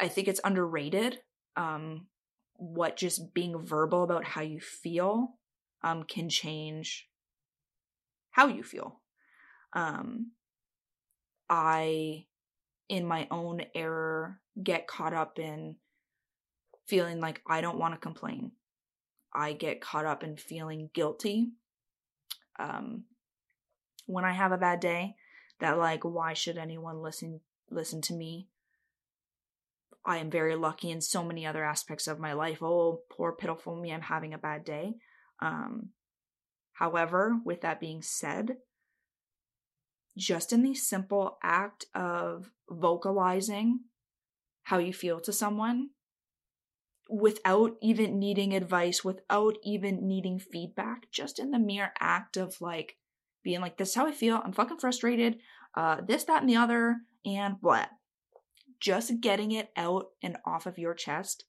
I 0.00 0.08
think 0.08 0.28
it's 0.28 0.40
underrated. 0.44 1.20
Um, 1.56 2.06
what 2.58 2.96
just 2.96 3.34
being 3.34 3.58
verbal 3.58 4.02
about 4.02 4.24
how 4.24 4.42
you 4.42 4.60
feel 4.60 5.34
um, 5.82 6.04
can 6.04 6.28
change 6.28 7.08
how 8.30 8.48
you 8.48 8.62
feel. 8.62 9.00
Um, 9.72 10.32
I, 11.48 12.26
in 12.88 13.06
my 13.06 13.26
own 13.30 13.62
error, 13.74 14.40
get 14.62 14.86
caught 14.86 15.14
up 15.14 15.38
in 15.38 15.76
feeling 16.86 17.20
like 17.20 17.40
I 17.46 17.60
don't 17.60 17.78
want 17.78 17.94
to 17.94 18.00
complain. 18.00 18.52
I 19.34 19.52
get 19.52 19.80
caught 19.80 20.04
up 20.04 20.22
in 20.22 20.36
feeling 20.36 20.90
guilty. 20.92 21.50
Um, 22.58 23.04
when 24.06 24.24
I 24.24 24.32
have 24.32 24.52
a 24.52 24.58
bad 24.58 24.80
day, 24.80 25.14
that 25.60 25.78
like, 25.78 26.04
why 26.04 26.34
should 26.34 26.58
anyone 26.58 27.00
listen 27.00 27.40
listen 27.70 28.00
to 28.02 28.14
me? 28.14 28.48
I 30.04 30.18
am 30.18 30.30
very 30.30 30.54
lucky 30.54 30.90
in 30.90 31.00
so 31.00 31.24
many 31.24 31.44
other 31.44 31.64
aspects 31.64 32.06
of 32.06 32.20
my 32.20 32.32
life. 32.32 32.62
Oh, 32.62 33.00
poor 33.10 33.32
pitiful 33.32 33.74
me, 33.74 33.92
I'm 33.92 34.02
having 34.02 34.32
a 34.32 34.38
bad 34.38 34.64
day. 34.64 34.94
Um, 35.40 35.90
however, 36.74 37.40
with 37.44 37.62
that 37.62 37.80
being 37.80 38.02
said, 38.02 38.58
just 40.16 40.52
in 40.52 40.62
the 40.62 40.74
simple 40.74 41.38
act 41.42 41.86
of 41.94 42.50
vocalizing 42.70 43.80
how 44.62 44.78
you 44.78 44.92
feel 44.92 45.20
to 45.20 45.32
someone 45.32 45.90
without 47.08 47.76
even 47.82 48.18
needing 48.18 48.54
advice, 48.54 49.04
without 49.04 49.56
even 49.62 50.06
needing 50.06 50.38
feedback, 50.38 51.10
just 51.12 51.38
in 51.38 51.50
the 51.50 51.58
mere 51.58 51.92
act 52.00 52.36
of 52.36 52.60
like 52.60 52.96
being 53.44 53.60
like, 53.60 53.76
this 53.76 53.90
is 53.90 53.94
how 53.94 54.06
I 54.06 54.12
feel, 54.12 54.40
I'm 54.44 54.52
fucking 54.52 54.78
frustrated, 54.78 55.38
uh, 55.76 56.00
this, 56.06 56.24
that, 56.24 56.40
and 56.40 56.50
the 56.50 56.56
other, 56.56 56.96
and 57.26 57.56
what. 57.60 57.90
Just 58.80 59.20
getting 59.20 59.52
it 59.52 59.70
out 59.76 60.06
and 60.22 60.38
off 60.46 60.66
of 60.66 60.78
your 60.78 60.94
chest, 60.94 61.44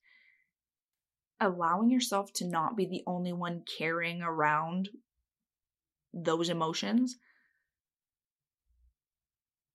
allowing 1.40 1.90
yourself 1.90 2.32
to 2.34 2.46
not 2.46 2.76
be 2.76 2.84
the 2.84 3.02
only 3.06 3.32
one 3.32 3.62
carrying 3.78 4.20
around 4.20 4.90
those 6.12 6.50
emotions. 6.50 7.16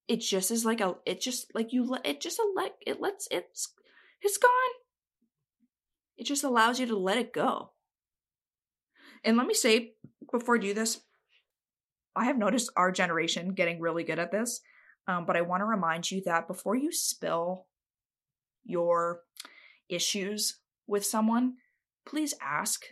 It 0.08 0.20
just 0.20 0.52
is 0.52 0.66
like 0.66 0.82
a, 0.82 0.96
it 1.06 1.22
just 1.22 1.56
like 1.56 1.74
you 1.74 1.86
let 1.86 2.06
it 2.06 2.22
just 2.22 2.38
a 2.38 2.46
let 2.56 2.76
it 2.86 3.00
lets 3.00 3.28
it's 3.32 3.74
it's 4.22 4.38
gone 4.38 4.52
it 6.18 6.26
just 6.26 6.44
allows 6.44 6.80
you 6.80 6.86
to 6.86 6.98
let 6.98 7.18
it 7.18 7.34
go. 7.34 7.72
And 9.24 9.38
let 9.38 9.48
me 9.48 9.54
say 9.54 9.94
before 10.32 10.56
I 10.56 10.60
do 10.60 10.74
this, 10.74 11.02
I 12.16 12.26
have 12.26 12.38
noticed 12.38 12.72
our 12.76 12.92
generation 12.92 13.54
getting 13.54 13.80
really 13.80 14.04
good 14.04 14.20
at 14.20 14.32
this. 14.32 14.62
Um, 15.08 15.26
but 15.26 15.36
I 15.36 15.42
want 15.42 15.62
to 15.62 15.66
remind 15.66 16.10
you 16.10 16.22
that 16.26 16.48
before 16.48 16.76
you 16.76 16.92
spill 16.92 17.66
your 18.64 19.22
issues 19.90 20.60
with 20.88 21.06
someone, 21.06 21.56
please 22.06 22.34
ask. 22.42 22.86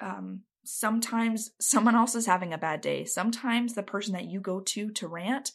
Um, 0.00 0.42
sometimes 0.64 1.50
someone 1.60 1.96
else 1.96 2.14
is 2.14 2.26
having 2.26 2.52
a 2.52 2.58
bad 2.58 2.80
day. 2.80 3.04
Sometimes 3.04 3.74
the 3.74 3.82
person 3.82 4.12
that 4.12 4.26
you 4.26 4.40
go 4.40 4.60
to 4.60 4.90
to 4.90 5.08
rant 5.08 5.50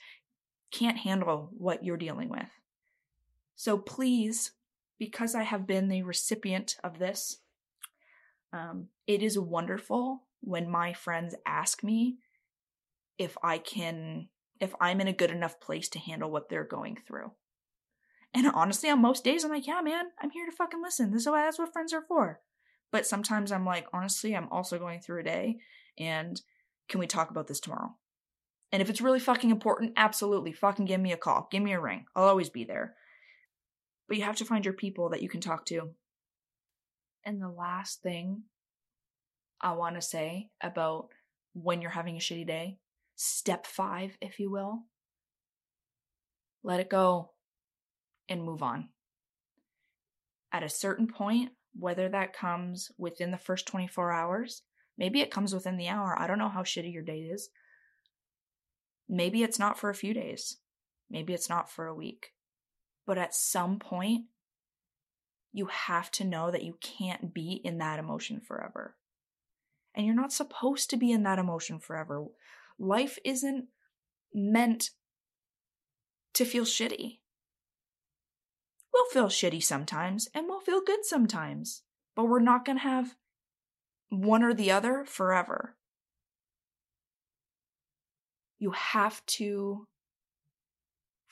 can't 0.71 0.97
handle 0.97 1.49
what 1.57 1.83
you're 1.83 1.97
dealing 1.97 2.29
with. 2.29 2.49
So 3.55 3.77
please 3.77 4.51
because 4.99 5.35
I 5.35 5.43
have 5.43 5.67
been 5.67 5.89
the 5.89 6.03
recipient 6.03 6.77
of 6.81 6.97
this, 6.97 7.39
um, 8.53 8.87
it 9.07 9.21
is 9.21 9.37
wonderful 9.37 10.23
when 10.41 10.69
my 10.69 10.93
friends 10.93 11.35
ask 11.45 11.83
me 11.83 12.19
if 13.17 13.37
I 13.43 13.57
can, 13.57 14.29
if 14.59 14.73
I'm 14.79 15.01
in 15.01 15.07
a 15.07 15.13
good 15.13 15.31
enough 15.31 15.59
place 15.59 15.89
to 15.89 15.99
handle 15.99 16.31
what 16.31 16.49
they're 16.49 16.63
going 16.63 16.97
through. 17.07 17.31
And 18.33 18.47
honestly, 18.47 18.89
on 18.89 19.01
most 19.01 19.23
days, 19.23 19.43
I'm 19.43 19.51
like, 19.51 19.67
yeah, 19.67 19.81
man, 19.81 20.05
I'm 20.21 20.31
here 20.31 20.45
to 20.45 20.51
fucking 20.51 20.81
listen. 20.81 21.11
This 21.11 21.21
is 21.21 21.29
what, 21.29 21.37
that's 21.37 21.59
what 21.59 21.73
friends 21.73 21.93
are 21.93 22.03
for. 22.07 22.39
But 22.91 23.05
sometimes 23.05 23.51
I'm 23.51 23.65
like, 23.65 23.87
honestly, 23.93 24.35
I'm 24.35 24.49
also 24.49 24.79
going 24.79 25.01
through 25.01 25.21
a 25.21 25.23
day, 25.23 25.57
and 25.97 26.39
can 26.87 26.99
we 26.99 27.07
talk 27.07 27.29
about 27.29 27.47
this 27.47 27.59
tomorrow? 27.59 27.95
And 28.71 28.81
if 28.81 28.89
it's 28.89 29.01
really 29.01 29.19
fucking 29.19 29.51
important, 29.51 29.93
absolutely, 29.97 30.51
fucking 30.51 30.85
give 30.85 30.99
me 30.99 31.11
a 31.11 31.17
call, 31.17 31.47
give 31.51 31.61
me 31.61 31.73
a 31.73 31.79
ring. 31.79 32.05
I'll 32.15 32.25
always 32.25 32.49
be 32.49 32.63
there. 32.63 32.95
But 34.07 34.17
you 34.17 34.23
have 34.23 34.37
to 34.37 34.45
find 34.45 34.65
your 34.65 34.73
people 34.73 35.09
that 35.09 35.21
you 35.21 35.29
can 35.29 35.41
talk 35.41 35.65
to. 35.67 35.91
And 37.23 37.41
the 37.41 37.49
last 37.49 38.01
thing 38.01 38.43
I 39.61 39.73
want 39.73 39.95
to 39.95 40.01
say 40.01 40.49
about 40.61 41.09
when 41.53 41.81
you're 41.81 41.91
having 41.91 42.15
a 42.17 42.19
shitty 42.19 42.47
day, 42.47 42.79
step 43.23 43.65
five, 43.65 44.17
if 44.21 44.39
you 44.39 44.51
will, 44.51 44.83
let 46.63 46.79
it 46.79 46.89
go 46.89 47.31
and 48.29 48.43
move 48.43 48.61
on. 48.61 48.89
At 50.51 50.63
a 50.63 50.69
certain 50.69 51.07
point, 51.07 51.51
whether 51.77 52.09
that 52.09 52.33
comes 52.33 52.91
within 52.97 53.31
the 53.31 53.37
first 53.37 53.65
24 53.67 54.11
hours, 54.11 54.61
maybe 54.97 55.21
it 55.21 55.31
comes 55.31 55.53
within 55.53 55.77
the 55.77 55.87
hour. 55.87 56.15
I 56.17 56.27
don't 56.27 56.37
know 56.37 56.49
how 56.49 56.63
shitty 56.63 56.93
your 56.93 57.03
day 57.03 57.19
is. 57.19 57.49
Maybe 59.09 59.43
it's 59.43 59.59
not 59.59 59.79
for 59.79 59.89
a 59.89 59.95
few 59.95 60.13
days. 60.13 60.57
Maybe 61.09 61.33
it's 61.33 61.49
not 61.49 61.69
for 61.69 61.87
a 61.87 61.95
week. 61.95 62.33
But 63.05 63.17
at 63.17 63.33
some 63.33 63.79
point, 63.79 64.25
you 65.51 65.67
have 65.67 66.09
to 66.11 66.23
know 66.23 66.51
that 66.51 66.63
you 66.63 66.77
can't 66.81 67.33
be 67.33 67.61
in 67.63 67.77
that 67.79 67.99
emotion 67.99 68.39
forever. 68.39 68.95
And 69.95 70.05
you're 70.05 70.15
not 70.15 70.33
supposed 70.33 70.89
to 70.89 70.97
be 70.97 71.11
in 71.11 71.23
that 71.23 71.39
emotion 71.39 71.79
forever. 71.79 72.25
Life 72.83 73.17
isn't 73.23 73.67
meant 74.33 74.91
to 76.33 76.45
feel 76.45 76.65
shitty. 76.65 77.19
We'll 78.93 79.09
feel 79.09 79.27
shitty 79.27 79.63
sometimes 79.63 80.27
and 80.33 80.47
we'll 80.47 80.59
feel 80.59 80.81
good 80.81 81.05
sometimes, 81.05 81.83
but 82.15 82.25
we're 82.25 82.39
not 82.39 82.65
going 82.65 82.77
to 82.77 82.83
have 82.83 83.15
one 84.09 84.43
or 84.43 84.53
the 84.53 84.71
other 84.71 85.05
forever. 85.05 85.75
You 88.59 88.71
have 88.71 89.25
to 89.25 89.87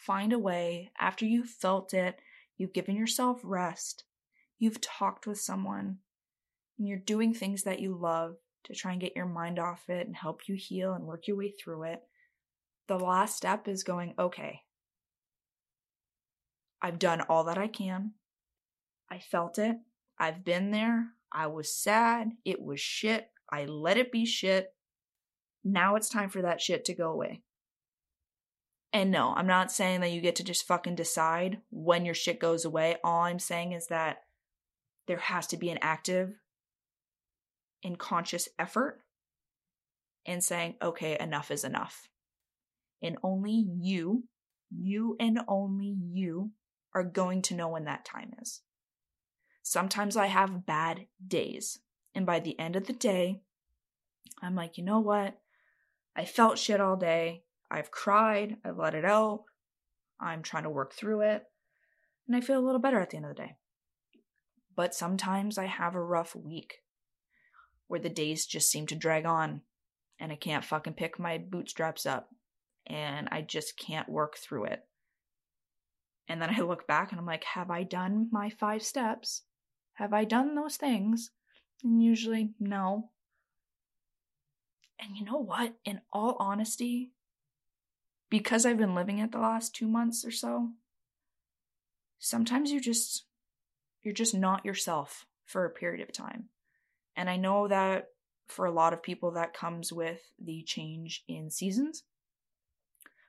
Find 0.01 0.34
a 0.34 0.39
way 0.39 0.89
after 1.00 1.27
you've 1.27 1.51
felt 1.51 1.93
it, 1.93 2.17
you've 2.58 2.74
given 2.74 2.96
yourself 2.96 3.39
rest, 3.43 4.03
you've 4.58 4.81
talked 4.81 5.27
with 5.27 5.39
someone, 5.39 6.00
and 6.79 6.88
you're 6.88 6.98
doing 6.98 7.36
things 7.36 7.62
that 7.63 7.81
you 7.81 7.96
love 7.96 8.38
to 8.65 8.74
try 8.74 8.91
and 8.91 9.01
get 9.01 9.15
your 9.15 9.25
mind 9.25 9.60
off 9.60 9.89
it 9.89 10.06
and 10.08 10.15
help 10.15 10.48
you 10.48 10.56
heal 10.56 10.94
and 10.94 11.06
work 11.06 11.27
your 11.27 11.38
way 11.38 11.51
through 11.51 11.84
it. 11.84 12.01
The 12.88 12.98
last 12.98 13.38
step 13.38 13.68
is 13.68 13.84
going, 13.84 14.13
okay, 14.20 14.62
I've 16.82 17.00
done 17.00 17.22
all 17.22 17.46
that 17.46 17.58
I 17.58 17.68
can. 17.68 18.13
I 19.10 19.20
felt 19.20 19.60
it. 19.60 19.77
I've 20.18 20.44
been 20.44 20.72
there. 20.72 21.10
I 21.32 21.48
was 21.48 21.74
sad. 21.74 22.32
It 22.44 22.62
was 22.62 22.80
shit. 22.80 23.30
I 23.51 23.65
let 23.65 23.98
it 23.98 24.12
be 24.12 24.25
shit. 24.25 24.74
Now 25.63 25.96
it's 25.96 26.10
time 26.10 26.30
for 26.30 26.41
that 26.41 26.62
shit 26.62 26.86
to 26.86 26.94
go 26.94 27.12
away. 27.12 27.44
And 28.94 29.12
no, 29.12 29.34
I'm 29.36 29.48
not 29.48 29.72
saying 29.72 30.01
that 30.01 30.12
you 30.12 30.20
get 30.20 30.36
to 30.38 30.44
just 30.44 30.68
fucking 30.68 30.96
decide 30.96 31.60
when 31.70 32.03
your 32.03 32.15
shit 32.15 32.39
goes 32.39 32.65
away. 32.65 32.98
All 33.03 33.24
I'm 33.24 33.39
saying 33.39 33.72
is 33.72 33.88
that 33.88 34.24
there 35.08 35.18
has 35.18 35.48
to 35.48 35.58
be 35.58 35.70
an 35.70 35.80
active 35.82 36.34
and 37.84 37.98
conscious 37.98 38.48
effort 38.60 39.02
and 40.26 40.44
saying, 40.44 40.76
okay, 40.82 41.18
enough 41.20 41.52
is 41.52 41.64
enough. 41.64 42.10
And 43.02 43.18
only 43.24 43.66
you, 43.80 44.26
you 44.70 45.16
and 45.20 45.40
only 45.48 45.96
you 46.12 46.52
are 46.94 47.04
going 47.04 47.42
to 47.44 47.56
know 47.56 47.70
when 47.70 47.86
that 47.86 48.06
time 48.06 48.34
is. 48.42 48.62
Sometimes 49.64 50.18
I 50.18 50.28
have 50.28 50.66
bad 50.66 51.08
days. 51.26 51.80
And 52.14 52.26
by 52.26 52.40
the 52.40 52.60
end 52.60 52.76
of 52.76 52.88
the 52.88 52.94
day, 52.94 53.42
I'm 54.42 54.56
like, 54.56 54.78
you 54.78 54.84
know 54.84 55.00
what? 55.00 55.38
I 56.16 56.26
felt 56.26 56.58
shit 56.60 56.82
all 56.82 56.98
day. 56.98 57.44
I've 57.70 57.90
cried, 57.90 58.58
I've 58.66 58.78
let 58.78 58.96
it 58.96 59.06
out, 59.06 59.46
I'm 60.20 60.44
trying 60.44 60.64
to 60.64 60.70
work 60.70 60.94
through 60.94 61.22
it, 61.22 61.44
and 62.28 62.36
I 62.36 62.42
feel 62.42 62.60
a 62.60 62.66
little 62.66 62.82
better 62.82 63.00
at 63.00 63.12
the 63.12 63.18
end 63.18 63.26
of 63.26 63.36
the 63.36 63.42
day. 63.44 63.56
But 64.76 64.94
sometimes 64.94 65.58
I 65.58 65.66
have 65.66 65.96
a 65.96 66.04
rough 66.04 66.36
week 66.36 66.80
where 67.91 68.00
the 68.00 68.10
days 68.10 68.45
just 68.45 68.71
seem 68.71 68.88
to 68.88 68.95
drag 68.95 69.25
on 69.25 69.60
and 70.17 70.31
I 70.31 70.36
can't 70.36 70.63
fucking 70.63 70.93
pick 70.93 71.19
my 71.19 71.38
bootstraps 71.38 72.05
up 72.05 72.29
and 72.88 73.27
I 73.33 73.41
just 73.41 73.77
can't 73.77 74.07
work 74.07 74.38
through 74.38 74.63
it. 74.67 74.86
And 76.29 76.41
then 76.41 76.55
I 76.55 76.62
look 76.62 76.88
back 76.88 77.12
and 77.12 77.19
I'm 77.19 77.25
like, 77.25 77.43
have 77.43 77.69
I 77.69 77.83
done 77.83 78.29
my 78.31 78.50
five 78.50 78.81
steps? 78.81 79.41
Have 79.95 80.13
I 80.13 80.24
done 80.24 80.55
those 80.55 80.77
things? 80.77 81.31
And 81.83 82.01
usually, 82.01 82.51
no. 82.62 83.10
And 84.98 85.17
you 85.17 85.25
know 85.25 85.39
what? 85.39 85.74
In 85.83 86.00
all 86.13 86.38
honesty, 86.39 87.12
because 88.29 88.65
I've 88.65 88.77
been 88.77 88.95
living 88.95 89.19
it 89.19 89.33
the 89.33 89.39
last 89.39 89.75
two 89.75 89.89
months 89.89 90.24
or 90.24 90.31
so, 90.31 90.69
sometimes 92.19 92.71
you 92.71 92.79
just, 92.79 93.25
you're 94.01 94.13
just 94.13 94.33
not 94.33 94.63
yourself 94.63 95.25
for 95.45 95.65
a 95.65 95.69
period 95.69 96.07
of 96.07 96.13
time. 96.13 96.45
And 97.15 97.30
I 97.30 97.38
know 97.38 97.68
that 97.68 98.10
for 98.48 98.65
a 98.65 98.72
lot 98.72 98.94
of 98.94 99.03
people, 99.03 99.32
that 99.32 99.53
comes 99.53 99.94
with 99.94 100.22
the 100.39 100.63
change 100.63 101.24
in 101.27 101.50
seasons. 101.50 102.03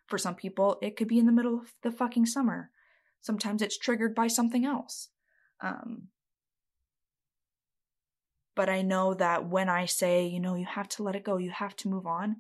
For 0.07 0.19
some 0.19 0.35
people, 0.35 0.79
it 0.83 0.97
could 0.97 1.09
be 1.09 1.19
in 1.19 1.27
the 1.27 1.33
middle 1.33 1.55
of 1.55 1.73
the 1.83 1.93
fucking 1.93 2.27
summer. 2.27 2.71
Sometimes 3.21 3.63
it's 3.63 3.79
triggered 3.79 4.15
by 4.15 4.27
something 4.27 4.65
else. 4.65 5.09
Um, 5.61 6.09
but 8.55 8.69
I 8.69 8.83
know 8.83 9.15
that 9.15 9.49
when 9.49 9.69
I 9.69 9.87
say, 9.87 10.27
you 10.27 10.41
know, 10.41 10.55
you 10.55 10.67
have 10.67 10.89
to 10.91 11.03
let 11.03 11.17
it 11.17 11.25
go, 11.25 11.37
you 11.37 11.51
have 11.51 11.77
to 11.77 11.89
move 11.89 12.07
on, 12.07 12.37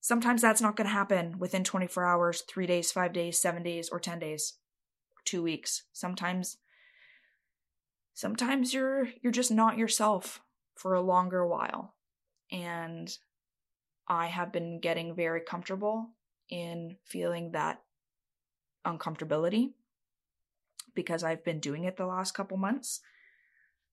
sometimes 0.00 0.42
that's 0.42 0.60
not 0.60 0.76
going 0.76 0.86
to 0.86 0.92
happen 0.92 1.38
within 1.38 1.64
24 1.64 2.04
hours, 2.04 2.42
three 2.42 2.66
days, 2.66 2.92
five 2.92 3.12
days, 3.12 3.38
seven 3.38 3.62
days, 3.62 3.88
or 3.88 3.98
10 3.98 4.18
days, 4.18 4.54
two 5.24 5.42
weeks. 5.42 5.84
Sometimes, 5.92 6.58
sometimes 8.16 8.72
you're, 8.72 9.08
you're 9.22 9.30
just 9.30 9.52
not 9.52 9.76
yourself 9.76 10.40
for 10.74 10.94
a 10.94 11.02
longer 11.02 11.46
while. 11.46 11.94
And 12.50 13.14
I 14.08 14.26
have 14.26 14.52
been 14.52 14.80
getting 14.80 15.14
very 15.14 15.42
comfortable 15.42 16.10
in 16.48 16.96
feeling 17.04 17.52
that 17.52 17.82
uncomfortability 18.86 19.74
because 20.94 21.22
I've 21.22 21.44
been 21.44 21.60
doing 21.60 21.84
it 21.84 21.98
the 21.98 22.06
last 22.06 22.32
couple 22.32 22.56
months. 22.56 23.00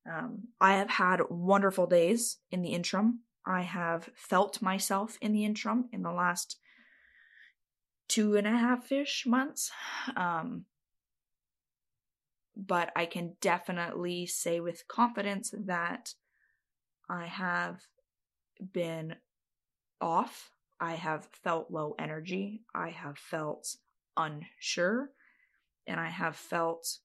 Um, 0.10 0.48
I 0.62 0.76
have 0.76 0.90
had 0.90 1.20
wonderful 1.30 1.86
days 1.86 2.38
in 2.50 2.62
the 2.62 2.70
interim. 2.70 3.20
I 3.46 3.64
have 3.64 4.10
felt 4.16 4.62
myself 4.62 5.18
in 5.22 5.34
the 5.34 5.44
interim 5.44 5.90
in 5.92 6.02
the 6.02 6.12
last 6.14 6.58
two 8.08 8.38
and 8.38 8.48
a 8.48 8.52
half 8.52 8.90
ish 8.90 9.26
months. 9.26 9.70
Um, 10.16 10.66
but 12.56 12.92
I 12.96 13.06
can 13.06 13.36
definitely 13.42 14.26
say 14.26 14.60
with 14.60 14.88
confidence 14.88 15.54
that 15.66 16.14
I 17.10 17.26
have 17.26 17.82
been 18.72 19.16
off. 20.00 20.52
I 20.80 20.94
have 20.94 21.28
felt 21.44 21.72
low 21.72 21.96
energy. 21.98 22.62
I 22.76 22.90
have 22.90 23.18
felt 23.18 23.76
unsure. 24.18 25.10
And 25.88 26.00
I 26.00 26.10
have 26.10 26.36
felt 26.36 27.00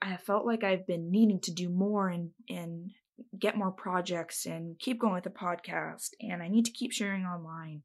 I 0.00 0.06
have 0.06 0.20
felt 0.20 0.46
like 0.46 0.62
I've 0.62 0.86
been 0.86 1.10
needing 1.10 1.40
to 1.40 1.52
do 1.52 1.68
more 1.68 2.08
and 2.08 2.30
and 2.48 2.90
get 3.36 3.56
more 3.56 3.72
projects 3.72 4.46
and 4.46 4.78
keep 4.78 5.00
going 5.00 5.14
with 5.14 5.24
the 5.24 5.30
podcast 5.30 6.10
and 6.20 6.40
I 6.40 6.48
need 6.48 6.66
to 6.66 6.70
keep 6.72 6.92
sharing 6.92 7.24
online. 7.24 7.82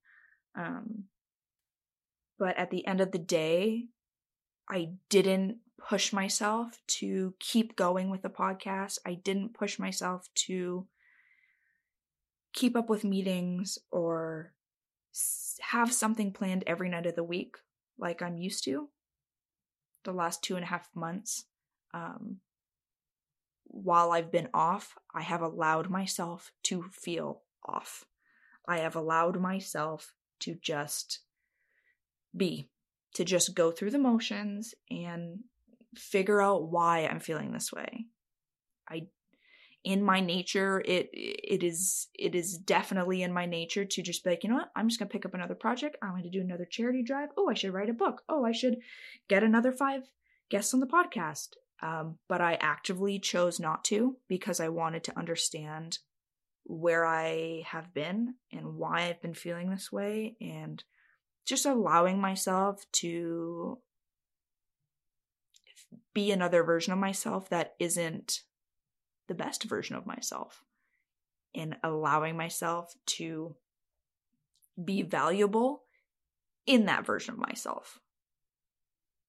Um 0.56 1.06
but 2.40 2.58
at 2.58 2.72
the 2.72 2.86
end 2.86 3.02
of 3.02 3.12
the 3.12 3.20
day, 3.20 3.86
I 4.70 4.94
didn't 5.10 5.58
push 5.80 6.14
myself 6.14 6.80
to 6.88 7.34
keep 7.40 7.76
going 7.76 8.10
with 8.10 8.22
the 8.22 8.30
podcast. 8.30 9.00
I 9.06 9.16
didn't 9.16 9.54
push 9.54 9.80
myself 9.80 10.30
to 10.36 10.88
keep 12.54 12.76
up 12.76 12.90
with 12.90 13.04
meetings 13.04 13.80
or 13.92 14.54
have 15.62 15.92
something 15.94 16.32
planned 16.32 16.64
every 16.66 16.90
night 16.90 17.06
of 17.06 17.16
the 17.16 17.24
week 17.24 17.58
like 17.98 18.22
I'm 18.22 18.38
used 18.38 18.64
to 18.66 18.90
the 20.04 20.12
last 20.12 20.44
two 20.44 20.56
and 20.56 20.64
a 20.64 20.68
half 20.68 20.90
months. 20.96 21.46
Um, 21.94 22.38
while 23.66 24.12
I've 24.12 24.32
been 24.32 24.50
off, 24.54 24.96
I 25.14 25.22
have 25.22 25.42
allowed 25.42 25.90
myself 25.90 26.52
to 26.64 26.84
feel 26.92 27.42
off. 27.66 28.06
I 28.68 28.80
have 28.80 28.96
allowed 28.96 29.40
myself 29.40 30.14
to 30.42 30.56
just 30.56 31.20
be, 32.36 32.70
to 33.16 33.24
just 33.24 33.56
go 33.56 33.72
through 33.72 33.92
the 33.92 34.00
motions 34.00 34.74
and 34.90 35.40
figure 35.96 36.42
out 36.42 36.70
why 36.70 37.06
I'm 37.06 37.20
feeling 37.20 37.52
this 37.52 37.72
way. 37.72 38.06
I 38.90 39.08
in 39.84 40.02
my 40.02 40.22
nature 40.22 40.82
it 40.86 41.10
it 41.12 41.62
is 41.62 42.08
it 42.18 42.36
is 42.36 42.58
definitely 42.58 43.22
in 43.22 43.34
my 43.34 43.46
nature 43.46 43.84
to 43.84 44.02
just 44.02 44.24
be 44.24 44.30
like 44.30 44.44
you 44.44 44.50
know 44.50 44.58
what? 44.58 44.72
I'm 44.76 44.88
just 44.88 45.00
going 45.00 45.10
to 45.10 45.14
pick 45.14 45.26
up 45.26 45.34
another 45.34 45.56
project. 45.56 45.98
I'm 46.02 46.12
going 46.12 46.24
to 46.24 46.30
do 46.30 46.42
another 46.42 46.66
charity 46.70 47.04
drive. 47.04 47.30
Oh 47.38 47.50
i 47.50 47.54
should 47.54 47.74
write 47.74 47.90
a 47.90 47.94
book. 47.94 48.22
Oh 48.30 48.46
i 48.46 48.52
should 48.52 48.78
get 49.28 49.44
another 49.44 49.72
five 49.72 50.04
guests 50.50 50.74
on 50.74 50.80
the 50.80 50.88
podcast. 50.88 51.50
Um, 51.82 52.18
but 52.30 52.40
i 52.40 52.54
actively 52.62 53.20
chose 53.20 53.60
not 53.60 53.84
to 53.86 54.16
because 54.30 54.62
i 54.62 54.70
wanted 54.70 55.04
to 55.06 55.20
understand 55.20 56.00
where 56.64 57.06
i 57.06 57.64
have 57.66 57.94
been 57.94 58.36
and 58.54 58.76
why 58.76 59.02
i've 59.02 59.22
been 59.22 59.34
feeling 59.34 59.70
this 59.70 59.92
way 59.92 60.38
and 60.40 60.82
just 61.46 61.66
allowing 61.66 62.22
myself 62.22 62.86
to 62.94 63.80
be 66.14 66.32
another 66.32 66.64
version 66.64 66.94
of 66.94 67.00
myself 67.00 67.50
that 67.50 67.76
isn't 67.80 68.42
the 69.28 69.34
best 69.36 69.64
version 69.64 69.96
of 69.96 70.06
myself 70.06 70.64
and 71.56 71.78
allowing 71.84 72.36
myself 72.36 72.96
to 73.06 73.56
be 74.84 75.02
valuable 75.02 75.84
in 76.66 76.86
that 76.86 77.06
version 77.06 77.34
of 77.34 77.40
myself. 77.40 78.00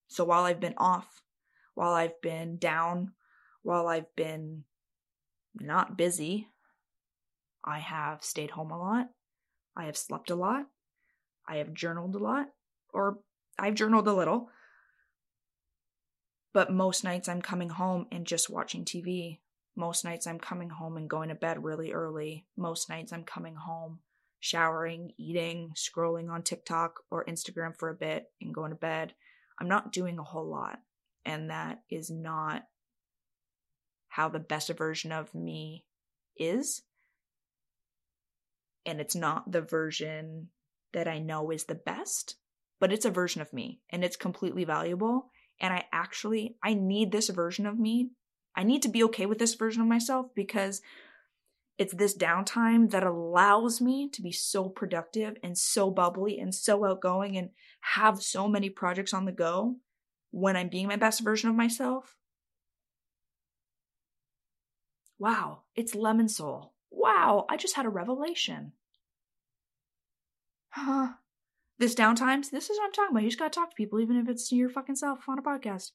So 0.08 0.24
while 0.24 0.44
I've 0.44 0.60
been 0.60 0.74
off, 0.76 1.22
while 1.74 1.92
I've 1.92 2.20
been 2.20 2.56
down, 2.56 3.12
while 3.62 3.88
I've 3.88 4.14
been 4.16 4.64
not 5.54 5.96
busy, 5.96 6.48
I 7.64 7.78
have 7.78 8.22
stayed 8.22 8.50
home 8.50 8.70
a 8.70 8.78
lot. 8.78 9.10
I 9.76 9.84
have 9.86 9.96
slept 9.96 10.30
a 10.30 10.34
lot. 10.34 10.66
I 11.46 11.56
have 11.56 11.74
journaled 11.74 12.14
a 12.14 12.18
lot, 12.18 12.46
or 12.92 13.18
I've 13.58 13.74
journaled 13.74 14.08
a 14.08 14.14
little. 14.14 14.50
But 16.54 16.72
most 16.72 17.04
nights 17.04 17.28
I'm 17.28 17.42
coming 17.42 17.68
home 17.68 18.06
and 18.10 18.26
just 18.26 18.48
watching 18.48 18.86
TV 18.86 19.40
most 19.76 20.04
nights 20.04 20.26
I'm 20.26 20.38
coming 20.38 20.70
home 20.70 20.96
and 20.96 21.10
going 21.10 21.30
to 21.30 21.34
bed 21.34 21.64
really 21.64 21.92
early. 21.92 22.46
Most 22.56 22.88
nights 22.88 23.12
I'm 23.12 23.24
coming 23.24 23.56
home, 23.56 24.00
showering, 24.38 25.12
eating, 25.18 25.72
scrolling 25.74 26.30
on 26.30 26.42
TikTok 26.42 27.00
or 27.10 27.24
Instagram 27.24 27.76
for 27.76 27.88
a 27.88 27.94
bit 27.94 28.26
and 28.40 28.54
going 28.54 28.70
to 28.70 28.76
bed. 28.76 29.14
I'm 29.58 29.68
not 29.68 29.92
doing 29.92 30.18
a 30.18 30.24
whole 30.24 30.48
lot. 30.48 30.78
And 31.24 31.50
that 31.50 31.80
is 31.90 32.10
not 32.10 32.64
how 34.08 34.28
the 34.28 34.38
best 34.38 34.70
version 34.76 35.10
of 35.10 35.34
me 35.34 35.84
is. 36.36 36.82
And 38.86 39.00
it's 39.00 39.16
not 39.16 39.50
the 39.50 39.62
version 39.62 40.50
that 40.92 41.08
I 41.08 41.18
know 41.18 41.50
is 41.50 41.64
the 41.64 41.74
best, 41.74 42.36
but 42.78 42.92
it's 42.92 43.06
a 43.06 43.10
version 43.10 43.40
of 43.40 43.52
me 43.52 43.80
and 43.90 44.04
it's 44.04 44.16
completely 44.16 44.64
valuable. 44.64 45.30
And 45.60 45.72
I 45.72 45.84
actually, 45.92 46.56
I 46.62 46.74
need 46.74 47.12
this 47.12 47.28
version 47.28 47.66
of 47.66 47.78
me 47.78 48.10
I 48.56 48.62
need 48.62 48.82
to 48.82 48.88
be 48.88 49.04
okay 49.04 49.26
with 49.26 49.38
this 49.38 49.54
version 49.54 49.82
of 49.82 49.88
myself 49.88 50.26
because 50.34 50.80
it's 51.76 51.94
this 51.94 52.16
downtime 52.16 52.90
that 52.90 53.02
allows 53.02 53.80
me 53.80 54.08
to 54.10 54.22
be 54.22 54.30
so 54.30 54.68
productive 54.68 55.36
and 55.42 55.58
so 55.58 55.90
bubbly 55.90 56.38
and 56.38 56.54
so 56.54 56.84
outgoing 56.84 57.36
and 57.36 57.50
have 57.80 58.22
so 58.22 58.46
many 58.46 58.70
projects 58.70 59.12
on 59.12 59.24
the 59.24 59.32
go 59.32 59.76
when 60.30 60.56
I'm 60.56 60.68
being 60.68 60.86
my 60.86 60.96
best 60.96 61.20
version 61.20 61.50
of 61.50 61.56
myself. 61.56 62.14
Wow, 65.18 65.62
it's 65.74 65.94
Lemon 65.94 66.28
Soul. 66.28 66.74
Wow, 66.90 67.46
I 67.48 67.56
just 67.56 67.74
had 67.74 67.86
a 67.86 67.90
revelation. 67.90 68.72
Huh. 70.70 71.14
This 71.78 71.94
downtimes, 71.94 72.50
this 72.50 72.70
is 72.70 72.78
what 72.78 72.86
I'm 72.86 72.92
talking 72.92 73.10
about. 73.12 73.22
You 73.24 73.30
just 73.30 73.38
gotta 73.38 73.50
talk 73.50 73.70
to 73.70 73.76
people, 73.76 74.00
even 74.00 74.16
if 74.16 74.28
it's 74.28 74.52
your 74.52 74.70
fucking 74.70 74.96
self 74.96 75.28
on 75.28 75.38
a 75.38 75.42
podcast. 75.42 75.90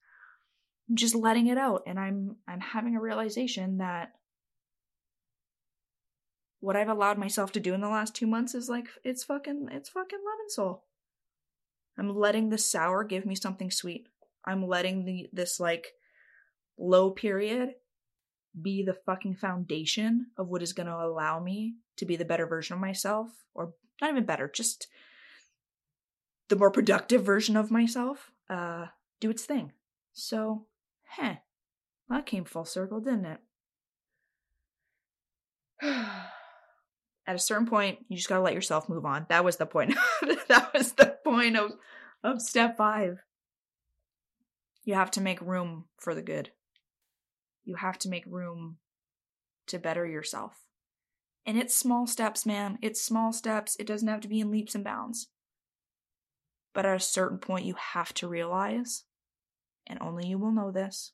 I'm 0.89 0.95
just 0.95 1.15
letting 1.15 1.47
it 1.47 1.57
out 1.57 1.83
and 1.85 1.99
i'm 1.99 2.37
i'm 2.47 2.59
having 2.59 2.95
a 2.95 3.01
realization 3.01 3.77
that 3.77 4.13
what 6.61 6.75
i've 6.75 6.89
allowed 6.89 7.17
myself 7.17 7.51
to 7.53 7.59
do 7.59 7.73
in 7.73 7.81
the 7.81 7.87
last 7.87 8.15
two 8.15 8.25
months 8.25 8.55
is 8.55 8.69
like 8.69 8.87
it's 9.03 9.23
fucking 9.23 9.67
it's 9.71 9.89
fucking 9.89 10.19
lemon 10.19 10.49
soul. 10.49 10.85
I'm 11.97 12.15
letting 12.15 12.49
the 12.49 12.57
sour 12.57 13.03
give 13.03 13.25
me 13.25 13.35
something 13.35 13.69
sweet. 13.69 14.07
I'm 14.45 14.65
letting 14.65 15.05
the 15.05 15.29
this 15.31 15.59
like 15.59 15.87
low 16.77 17.11
period 17.11 17.73
be 18.59 18.83
the 18.83 18.97
fucking 19.05 19.35
foundation 19.35 20.27
of 20.37 20.47
what 20.47 20.63
is 20.63 20.73
going 20.73 20.87
to 20.87 20.95
allow 20.95 21.39
me 21.39 21.75
to 21.97 22.05
be 22.05 22.15
the 22.15 22.25
better 22.25 22.47
version 22.47 22.73
of 22.73 22.79
myself 22.79 23.29
or 23.53 23.73
not 24.01 24.09
even 24.09 24.25
better 24.25 24.49
just 24.51 24.87
the 26.49 26.55
more 26.55 26.71
productive 26.71 27.23
version 27.23 27.55
of 27.55 27.71
myself 27.71 28.31
uh 28.49 28.87
do 29.19 29.29
its 29.29 29.45
thing 29.45 29.71
so 30.13 30.65
Heh. 31.09 31.37
That 32.09 32.25
came 32.25 32.45
full 32.45 32.65
circle, 32.65 32.99
didn't 32.99 33.25
it? 33.25 33.39
At 37.27 37.35
a 37.35 37.39
certain 37.39 37.67
point, 37.67 37.99
you 38.07 38.17
just 38.17 38.29
gotta 38.29 38.41
let 38.41 38.53
yourself 38.53 38.89
move 38.89 39.05
on. 39.05 39.25
That 39.29 39.43
was 39.43 39.57
the 39.57 39.65
point. 39.65 39.95
that 40.47 40.71
was 40.73 40.93
the 40.93 41.17
point 41.23 41.57
of, 41.57 41.73
of 42.23 42.41
step 42.41 42.77
five. 42.77 43.19
You 44.83 44.95
have 44.95 45.11
to 45.11 45.21
make 45.21 45.41
room 45.41 45.85
for 45.97 46.15
the 46.15 46.21
good. 46.21 46.51
You 47.63 47.75
have 47.75 47.99
to 47.99 48.09
make 48.09 48.25
room 48.25 48.77
to 49.67 49.77
better 49.77 50.05
yourself. 50.05 50.65
And 51.45 51.57
it's 51.57 51.75
small 51.75 52.07
steps, 52.07 52.45
man. 52.45 52.79
It's 52.81 53.01
small 53.01 53.31
steps. 53.31 53.75
It 53.79 53.85
doesn't 53.85 54.07
have 54.07 54.21
to 54.21 54.27
be 54.27 54.39
in 54.39 54.51
leaps 54.51 54.73
and 54.73 54.83
bounds. 54.83 55.27
But 56.73 56.85
at 56.85 56.95
a 56.95 56.99
certain 56.99 57.39
point, 57.39 57.65
you 57.65 57.75
have 57.93 58.13
to 58.15 58.27
realize, 58.27 59.03
and 59.87 59.99
only 60.01 60.27
you 60.27 60.37
will 60.37 60.51
know 60.51 60.71
this, 60.71 61.13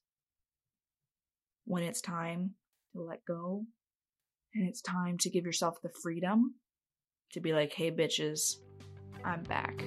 when 1.66 1.84
it's 1.84 2.02
time 2.02 2.56
to 2.94 3.02
let 3.02 3.26
go 3.26 3.66
and 4.54 4.68
it's 4.68 4.82
time 4.82 5.18
to 5.20 5.30
give 5.30 5.46
yourself 5.46 5.82
the 5.82 5.90
freedom 5.90 6.56
to 7.32 7.40
be 7.40 7.54
like, 7.54 7.74
hey, 7.74 7.92
bitches, 7.92 8.56
I'm 9.24 9.44
back. 9.44 9.84